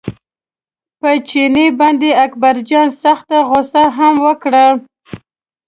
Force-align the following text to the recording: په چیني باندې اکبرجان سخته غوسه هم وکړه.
په 0.99 1.09
چیني 1.27 1.67
باندې 1.79 2.09
اکبرجان 2.25 2.87
سخته 3.03 3.37
غوسه 3.47 3.83
هم 3.97 4.15
وکړه. 4.25 4.65